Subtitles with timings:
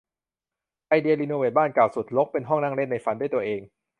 [0.89, 3.61] ไอเดียรีโนเวทบ้านเก่าสุดรกเป็นห้องนั่งเล่นในฝันด้วยตัวเอง